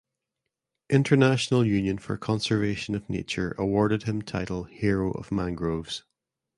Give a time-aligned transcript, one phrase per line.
[0.89, 6.01] International Union for Conservation of Nature awarded him title Hero of mangroves.